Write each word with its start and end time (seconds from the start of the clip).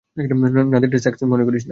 নাদিয়ারটা 0.73 0.99
sex 0.99 1.19
মনে 1.23 1.43
করিস 1.45 1.63
না। 1.63 1.69